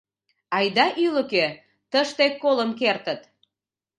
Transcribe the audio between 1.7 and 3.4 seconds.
тыште колын кертыт.